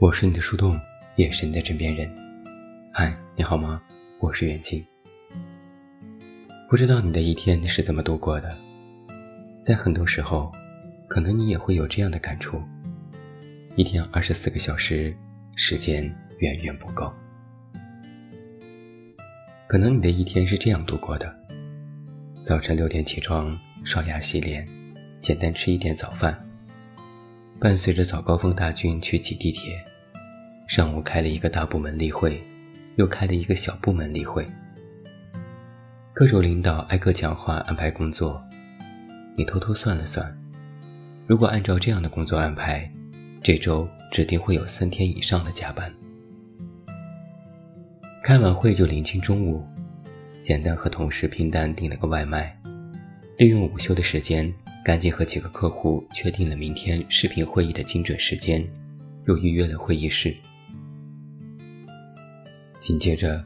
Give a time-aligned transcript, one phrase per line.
[0.00, 0.74] 我是你的树洞，
[1.16, 2.10] 也是你的枕边人。
[2.90, 3.82] 嗨，你好吗？
[4.18, 4.82] 我是远近。
[6.70, 8.50] 不知道你的一天是怎么度过的？
[9.60, 10.50] 在很多时候，
[11.06, 12.62] 可能你也会有这样的感触：
[13.76, 15.14] 一天二十四个小时，
[15.54, 16.02] 时间
[16.38, 17.12] 远远不够。
[19.66, 21.30] 可能你的一天是这样度过的：
[22.42, 24.66] 早晨六点起床，刷牙洗脸，
[25.20, 26.42] 简单吃一点早饭。
[27.60, 29.78] 伴随着早高峰大军去挤地铁，
[30.70, 32.40] 上午开了一个大部门例会，
[32.94, 34.46] 又开了一个小部门例会。
[36.12, 38.40] 各种领导挨个讲话安排工作，
[39.36, 40.32] 你偷偷算了算，
[41.26, 42.88] 如果按照这样的工作安排，
[43.42, 45.92] 这周指定会有三天以上的加班。
[48.22, 49.66] 开完会就临近中午，
[50.40, 52.56] 简单和同事拼单订了个外卖，
[53.38, 54.52] 利用午休的时间。
[54.84, 58.64] 赶紧和几个客户确定了明天视频会议的精准时间，
[59.26, 60.34] 又预约了会议室。
[62.80, 63.44] 紧接着，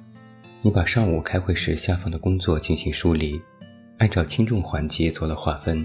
[0.62, 3.42] 你把上午开会时下放的工作进行梳理，
[3.98, 5.84] 按照轻重缓急做了划分，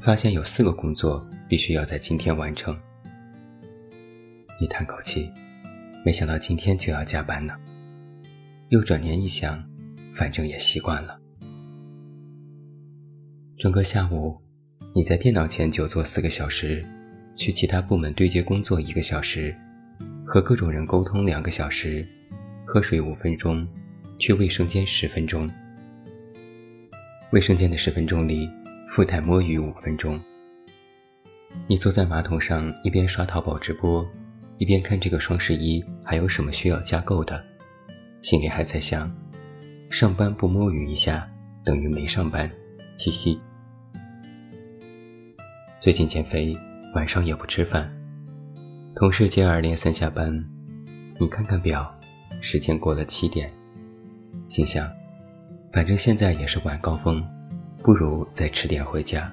[0.00, 2.76] 发现有四个工作必须要在今天完成。
[4.58, 5.30] 你叹口气，
[6.04, 7.54] 没想到今天就要加班呢。
[8.70, 9.62] 又转念一想，
[10.14, 11.20] 反正也习惯了。
[13.58, 14.40] 整个下午。
[14.94, 16.84] 你在电脑前久坐四个小时，
[17.34, 19.56] 去其他部门对接工作一个小时，
[20.26, 22.06] 和各种人沟通两个小时，
[22.72, 23.68] 喝水五分钟，
[24.18, 25.46] 去卫生间十分钟。
[27.30, 28.48] 卫生间的十分钟里，
[28.88, 30.18] 附带摸鱼五分钟。
[31.66, 34.10] 你坐在马桶上，一边刷淘宝直播，
[34.56, 37.44] 一边看这个双十一还有什么需要加购的，
[38.22, 39.14] 心里还在想：
[39.90, 41.30] 上班不摸鱼一下，
[41.62, 42.50] 等于没上班，
[42.96, 43.38] 嘻嘻。
[45.78, 46.56] 最近减肥，
[46.94, 47.94] 晚上也不吃饭。
[48.96, 50.42] 同事接二连三下班，
[51.20, 51.94] 你看看表，
[52.44, 53.48] 时间过了七点，
[54.48, 54.90] 心想，
[55.72, 57.24] 反正现在也是晚高峰，
[57.84, 59.32] 不如再迟点回家。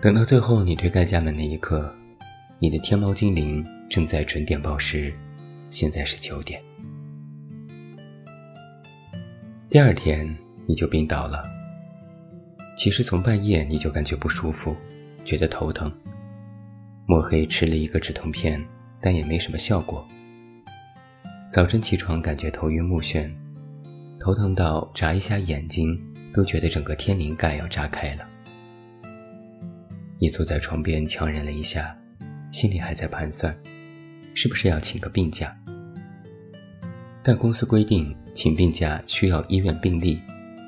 [0.00, 1.92] 等到最后你推开家门那一刻，
[2.60, 5.12] 你的天猫精灵正在准点报时，
[5.68, 6.62] 现在是九点。
[9.68, 10.32] 第二天
[10.64, 11.42] 你就病倒了。
[12.76, 14.76] 其实从半夜你就感觉不舒服，
[15.24, 15.92] 觉得头疼。
[17.04, 18.64] 摸黑吃了一个止疼片，
[19.02, 20.06] 但也没什么效果。
[21.50, 23.26] 早晨起床感觉头晕目眩，
[24.20, 25.98] 头疼到眨一下眼睛
[26.34, 28.28] 都觉得整个天灵盖要炸开了。
[30.18, 31.96] 你坐在床边强忍了一下，
[32.52, 33.50] 心里还在盘算，
[34.34, 35.56] 是不是要请个病假？
[37.24, 40.20] 但公司规定请病假需要医院病历，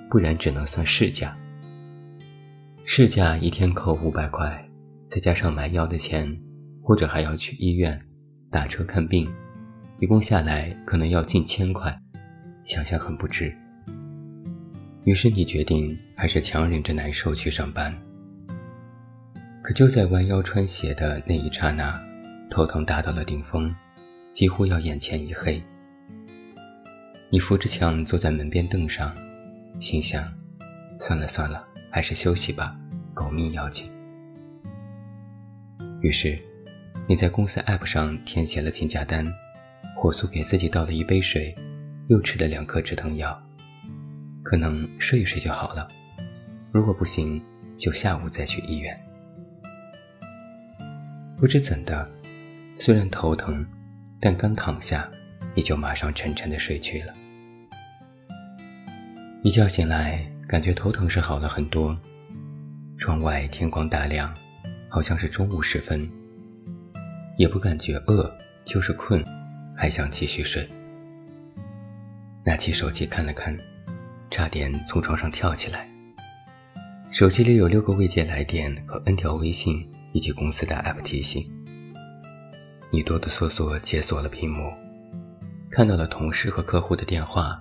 [0.08, 1.36] 不然只能算事假。
[2.86, 4.66] 事假一天扣五百块，
[5.10, 6.40] 再加上买药的钱，
[6.82, 8.00] 或者还要去医院
[8.50, 9.28] 打车看病，
[10.00, 11.94] 一共下来可能要近千块，
[12.64, 13.54] 想想很不值。
[15.04, 17.94] 于是你决定还是强忍着难受去上班。
[19.62, 21.94] 可就在弯腰穿鞋的那一刹那，
[22.48, 23.74] 头疼达到了顶峰，
[24.32, 25.62] 几乎要眼前一黑。
[27.28, 29.14] 你扶着墙坐在门边凳上，
[29.80, 30.24] 心想：
[30.98, 31.66] 算了算了。
[31.92, 32.74] 还是休息吧，
[33.12, 33.84] 狗命要紧。
[36.00, 36.38] 于是，
[37.08, 39.26] 你在公司 App 上填写了请假单，
[40.02, 41.54] 火速给自己倒了一杯水，
[42.08, 43.38] 又吃了两颗止疼药，
[44.42, 45.86] 可能睡一睡就好了。
[46.72, 47.38] 如果不行，
[47.76, 48.98] 就下午再去医院。
[51.36, 52.10] 不知怎的，
[52.78, 53.62] 虽然头疼，
[54.18, 55.06] 但刚躺下，
[55.54, 57.12] 你就马上沉沉的睡去了。
[59.42, 60.26] 一觉醒来。
[60.48, 61.96] 感觉头疼是好了很多，
[62.98, 64.34] 窗外天光大亮，
[64.88, 66.10] 好像是中午时分。
[67.36, 68.34] 也不感觉饿，
[68.64, 69.22] 就是困，
[69.80, 70.68] 还想继续睡。
[72.44, 73.58] 拿起手机看了看，
[74.30, 75.88] 差点从床上跳起来。
[77.10, 81.42] 手机里有六个未接来电和 N 条微信以及公司的 App 提醒。
[82.90, 84.70] 你哆哆嗦嗦解锁了屏幕，
[85.70, 87.58] 看到了同事和客户的电话，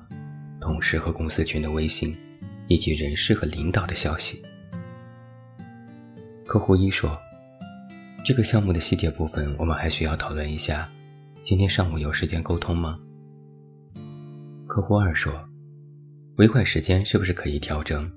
[0.59, 2.13] 同事和公司群的微信。
[2.71, 4.44] 以及人事和领导的消息。
[6.45, 7.19] 客户一说
[8.23, 10.88] ：“这个项目的细节部分，我们还需要讨论一下。
[11.49, 12.99] 今天上午有时间沟通吗？”
[14.69, 15.33] 客户二说
[16.37, 18.07] ：“尾款时间是不是可以调整？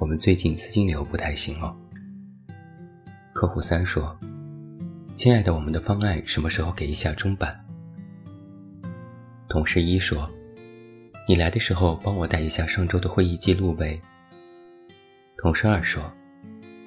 [0.00, 1.72] 我们最近资金流不太行哦。”
[3.32, 4.18] 客户三说
[5.14, 7.64] ：“亲爱的，我们的方案什么时候给一下中版？”
[9.48, 10.28] 同事一说。
[11.28, 14.02] 你来的时候帮我带一下上周的会议记录呗。
[15.38, 16.02] 同事二说：“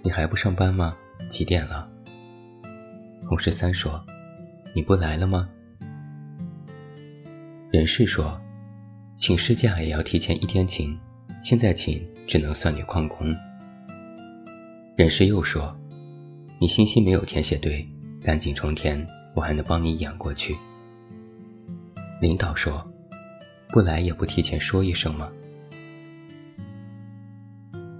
[0.03, 0.97] 你还不上班吗？
[1.29, 1.89] 几点了？”
[3.25, 4.05] 同事三说
[4.75, 5.47] ：“你不来了吗？
[7.73, 8.39] 人事说，
[9.17, 10.95] 请事假也要提前一天请，
[11.43, 13.35] 现在请只能算你旷工。
[14.95, 15.75] 人事又说，
[16.61, 17.83] 你信息没有填写对，
[18.21, 19.03] 赶紧重填，
[19.35, 20.55] 我还能帮你演过去。
[22.21, 22.87] 领导说，
[23.69, 25.31] 不来也不提前说一声吗？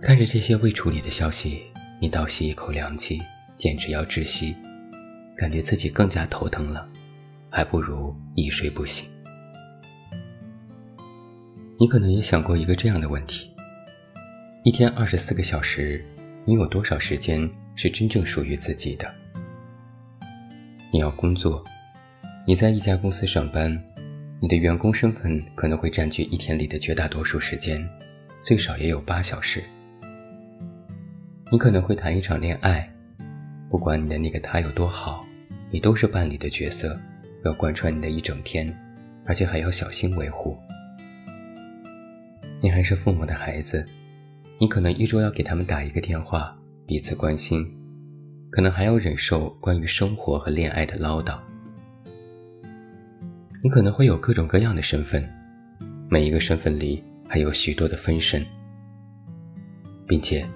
[0.03, 1.63] 看着这些未处理的消息，
[1.99, 3.19] 你倒吸一口凉气，
[3.57, 4.55] 简直要窒息，
[5.35, 6.87] 感觉自己更加头疼了，
[7.49, 9.11] 还不如一睡不醒。
[11.83, 13.51] 你可能也想过一个这样的问题：
[14.63, 16.01] 一天二十四个小时，
[16.45, 17.37] 你有多少时间
[17.75, 19.13] 是真正属于自己的？
[20.93, 21.61] 你要工作，
[22.47, 23.69] 你在一家公司上班，
[24.39, 27.85] 你的员工身份可能会占据一天里的绝大多数时间，
[28.45, 29.61] 最少也有八小时。
[31.51, 32.89] 你可能会谈一场恋爱，
[33.69, 35.25] 不管你的那个他有多好，
[35.69, 36.97] 你都是伴侣的角色，
[37.43, 38.73] 要贯穿你的一整天，
[39.25, 40.57] 而且还要小心维护。
[42.63, 43.85] 你还是父母的孩子，
[44.57, 46.57] 你可能一周要给他们打一个电话，
[46.87, 47.69] 彼此关心，
[48.51, 51.37] 可能还要忍受关于生活和恋爱的唠叨。
[53.61, 55.29] 你可能会有各种各样的身份，
[56.09, 58.41] 每一个身份里还有许多的分身，
[60.07, 60.47] 并且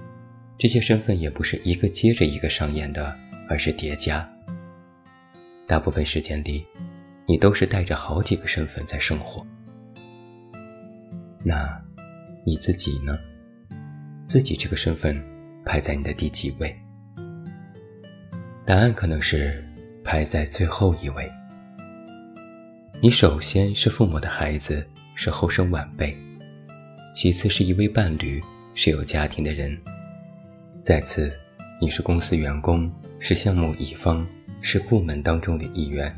[0.58, 3.14] 这些身份也不是一个接着一个上演的，
[3.50, 4.26] 而是叠加。
[5.68, 6.66] 大部分时间里，
[7.28, 9.46] 你都是带着好几个身份在生活。
[11.44, 11.86] 那。
[12.48, 13.20] 你自己呢？
[14.24, 15.22] 自己这个身份
[15.66, 16.74] 排在你的第几位？
[18.66, 19.62] 答案可能是
[20.02, 21.30] 排在最后一位。
[23.02, 24.82] 你首先是父母的孩子，
[25.14, 26.16] 是后生晚辈；
[27.14, 28.42] 其次是一位伴侣，
[28.76, 29.70] 是有家庭的人；
[30.82, 31.30] 再次，
[31.82, 32.90] 你是公司员工，
[33.20, 34.26] 是项目乙方，
[34.62, 36.18] 是部门当中的一员。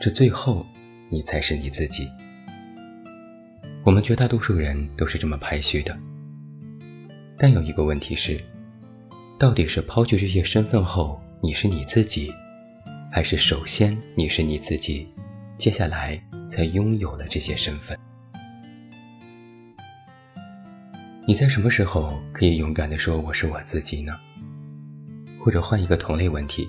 [0.00, 0.64] 这最后，
[1.10, 2.08] 你才是你自己。
[3.82, 5.98] 我们绝大多数人都是这么排序的，
[7.38, 8.38] 但有一个问题是，
[9.38, 12.30] 到底是抛去这些身份后你是你自己，
[13.10, 15.08] 还是首先你是你自己，
[15.56, 17.98] 接下来才拥有了这些身份？
[21.26, 24.12] 你在什么时候可以勇敢地说我是我自己呢？
[25.42, 26.68] 或者换一个同类问题，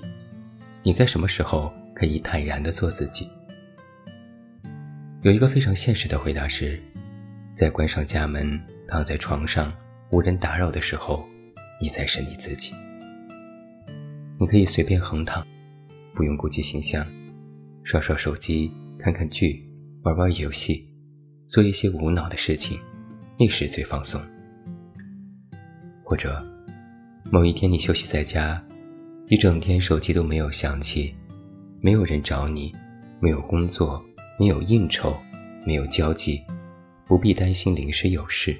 [0.82, 3.28] 你在什么时候可以坦然地做自己？
[5.20, 6.82] 有一个非常现实的回答是。
[7.54, 8.58] 在关上家门、
[8.88, 9.72] 躺在床上
[10.10, 11.24] 无人打扰的时候，
[11.80, 12.72] 你才是你自己。
[14.40, 15.46] 你可以随便横躺，
[16.14, 17.06] 不用顾及形象，
[17.84, 19.62] 刷刷手机、看看剧、
[20.02, 20.88] 玩玩游戏，
[21.46, 22.80] 做一些无脑的事情，
[23.38, 24.20] 那时最放松。
[26.02, 26.42] 或者，
[27.30, 28.62] 某一天你休息在家，
[29.28, 31.14] 一整天手机都没有响起，
[31.80, 32.74] 没有人找你，
[33.20, 34.02] 没有工作，
[34.38, 35.14] 没有应酬，
[35.66, 36.42] 没有交际。
[37.12, 38.56] 不必担心临时有事，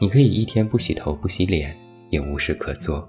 [0.00, 1.76] 你可以一天不洗头不洗脸，
[2.08, 3.06] 也无事可做，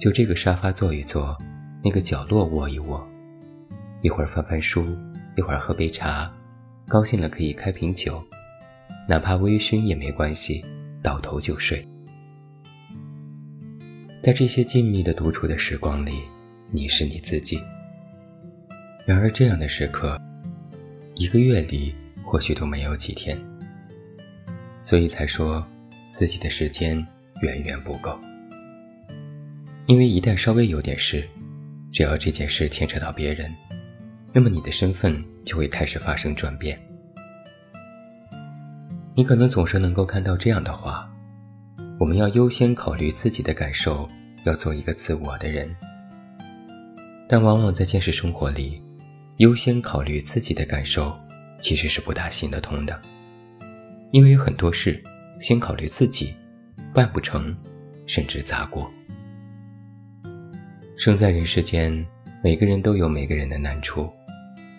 [0.00, 1.36] 就这个沙发坐一坐，
[1.84, 3.06] 那个角落窝一窝，
[4.00, 4.82] 一会儿翻翻书，
[5.36, 6.34] 一会儿喝杯茶，
[6.88, 8.18] 高兴了可以开瓶酒，
[9.06, 10.64] 哪怕微醺也没关系，
[11.02, 11.86] 倒头就睡。
[14.22, 16.12] 在这些静谧的独处的时光里，
[16.70, 17.60] 你是你自己。
[19.04, 20.18] 然而这样的时刻，
[21.14, 21.94] 一个月里。
[22.30, 23.36] 或许都没有几天，
[24.84, 25.66] 所以才说
[26.06, 27.04] 自己的时间
[27.42, 28.16] 远远不够。
[29.86, 31.28] 因为一旦稍微有点事，
[31.90, 33.52] 只要这件事牵扯到别人，
[34.32, 36.78] 那么你的身份就会开始发生转变。
[39.16, 41.10] 你可能总是能够看到这样的话：
[41.98, 44.08] 我们要优先考虑自己的感受，
[44.44, 45.68] 要做一个自我的人。
[47.28, 48.80] 但往往在现实生活里，
[49.38, 51.12] 优先考虑自己的感受。
[51.60, 53.00] 其实是不大行得通的，
[54.12, 55.00] 因为有很多事
[55.40, 56.34] 先考虑自己，
[56.94, 57.54] 办不成，
[58.06, 58.90] 甚至砸锅。
[60.96, 62.04] 生在人世间，
[62.42, 64.10] 每个人都有每个人的难处，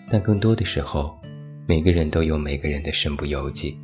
[0.08, 1.18] 但更多的时候，
[1.66, 3.78] 每个人都有每个人的身不由己。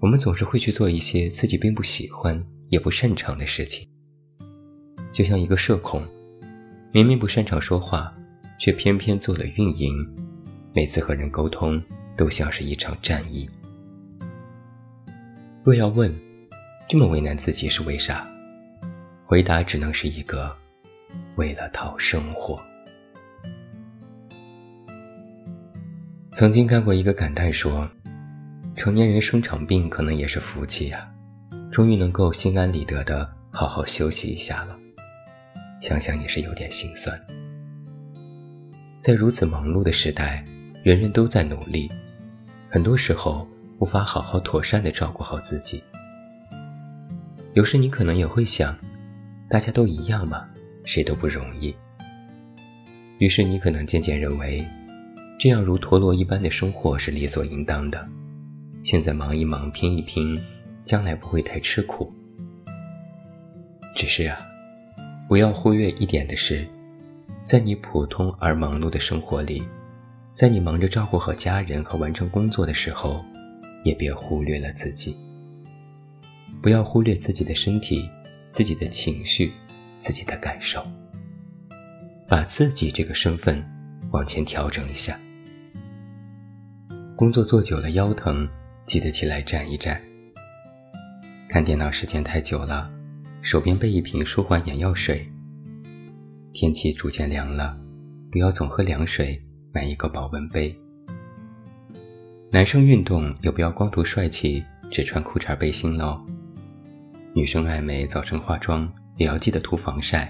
[0.00, 3.86] 我们总是会去做一些自己并不喜欢也不擅长的事情，
[5.12, 6.02] 就像一个社恐，
[6.92, 8.10] 明明不擅长说话，
[8.58, 9.92] 却偏偏做了运营。
[10.72, 11.82] 每次和人沟通，
[12.16, 13.48] 都像是一场战役。
[15.64, 16.14] 若要问，
[16.88, 18.26] 这么为难自己是为啥？
[19.24, 20.56] 回答只能是一个：
[21.36, 22.60] 为了讨生活。
[26.32, 27.88] 曾经看过一个感叹说
[28.76, 31.12] ：“成年人生场病可能也是福气呀，
[31.70, 34.78] 终于能够心安理得的好好休息一下了。”
[35.82, 37.18] 想想也是有点心酸。
[38.98, 40.44] 在如此忙碌的时代，
[40.82, 41.90] 人人都在努力，
[42.70, 43.46] 很多时候
[43.80, 45.82] 无法好好妥善的照顾好自己。
[47.52, 48.74] 有时你可能也会想，
[49.46, 50.48] 大家都一样嘛，
[50.84, 51.74] 谁都不容易。
[53.18, 54.66] 于是你可能渐渐认为，
[55.38, 58.08] 这样如陀螺一般的生活是理所应当的。
[58.82, 60.40] 现在忙一忙，拼一拼，
[60.82, 62.10] 将来不会太吃苦。
[63.94, 64.38] 只是啊，
[65.28, 66.66] 不要忽略一点的是。
[67.44, 69.62] 在你普通而忙碌的生活里，
[70.40, 73.22] 在你忙着照顾好家人和完成工作的时候，
[73.84, 75.14] 也别忽略了自己。
[76.62, 78.08] 不要忽略自己的身体、
[78.48, 79.52] 自己的情绪、
[79.98, 80.82] 自己的感受，
[82.26, 83.62] 把自己这个身份
[84.12, 85.20] 往前调整一下。
[87.14, 88.48] 工作做久了腰疼，
[88.84, 90.00] 记得起来站一站。
[91.50, 92.90] 看电脑时间太久了，
[93.42, 95.30] 手边备一瓶舒缓眼药水。
[96.54, 97.78] 天气逐渐凉了，
[98.32, 99.38] 不要总喝凉水，
[99.72, 100.76] 买一个保温杯。
[102.50, 106.20] 男生运动也不要光图帅气，只穿裤衩背心喽。
[107.32, 110.28] 女生爱美，早晨化妆也要记得涂防晒，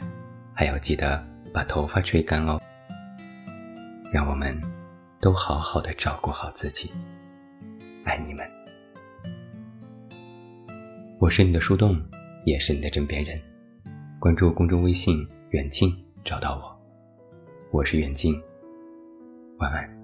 [0.53, 2.61] 还要记得把头发吹干哦。
[4.13, 4.61] 让我们
[5.21, 6.91] 都好好的照顾好自己，
[8.05, 8.47] 爱你们。
[11.19, 11.99] 我是你的树洞，
[12.45, 13.41] 也是你的枕边人。
[14.19, 15.91] 关注公众微信远近。
[16.23, 18.39] 找到我，我是远近，
[19.61, 20.00] 晚安。